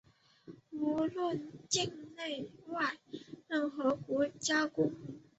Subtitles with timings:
[0.71, 1.39] 无论
[1.69, 2.97] 境内外、
[3.47, 5.21] 任何国家公民